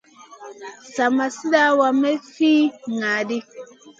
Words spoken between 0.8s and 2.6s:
Sa ma suɗawa may fi